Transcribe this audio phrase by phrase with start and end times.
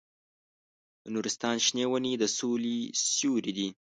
[1.03, 2.77] د نورستان شنې ونې د سولې
[3.15, 3.69] سیوري دي.